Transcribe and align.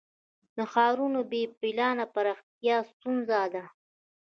د 0.55 0.57
ښارونو 0.71 1.19
بې 1.31 1.41
پلانه 1.59 2.05
پراختیا 2.13 2.77
ستونزه 2.91 3.39
ده. 3.53 3.63